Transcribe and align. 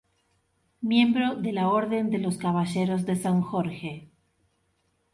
Miembro 0.81 1.35
de 1.35 1.51
la 1.53 1.67
Orden 1.69 2.09
de 2.09 2.17
los 2.17 2.37
caballeros 2.37 3.05
de 3.05 3.15
San 3.15 3.41
Jorge. 3.43 4.09